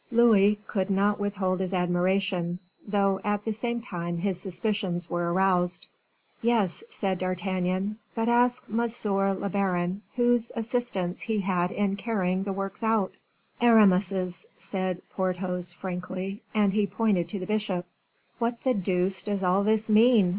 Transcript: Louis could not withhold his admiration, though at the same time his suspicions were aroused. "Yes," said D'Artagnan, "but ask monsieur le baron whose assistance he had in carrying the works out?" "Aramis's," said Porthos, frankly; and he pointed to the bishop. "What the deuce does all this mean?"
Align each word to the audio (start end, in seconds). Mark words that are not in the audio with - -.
Louis 0.11 0.57
could 0.65 0.89
not 0.89 1.19
withhold 1.19 1.59
his 1.59 1.75
admiration, 1.75 2.57
though 2.87 3.21
at 3.23 3.45
the 3.45 3.53
same 3.53 3.81
time 3.81 4.17
his 4.17 4.41
suspicions 4.41 5.11
were 5.11 5.31
aroused. 5.31 5.85
"Yes," 6.41 6.83
said 6.89 7.19
D'Artagnan, 7.19 7.99
"but 8.15 8.27
ask 8.27 8.67
monsieur 8.67 9.31
le 9.35 9.47
baron 9.47 10.01
whose 10.15 10.51
assistance 10.55 11.21
he 11.21 11.41
had 11.41 11.69
in 11.69 11.97
carrying 11.97 12.41
the 12.45 12.51
works 12.51 12.81
out?" 12.81 13.13
"Aramis's," 13.61 14.47
said 14.57 15.03
Porthos, 15.11 15.71
frankly; 15.71 16.41
and 16.51 16.73
he 16.73 16.87
pointed 16.87 17.29
to 17.29 17.37
the 17.37 17.45
bishop. 17.45 17.85
"What 18.39 18.57
the 18.63 18.73
deuce 18.73 19.21
does 19.21 19.43
all 19.43 19.63
this 19.63 19.87
mean?" 19.87 20.29